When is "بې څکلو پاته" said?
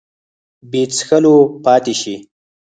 0.69-1.93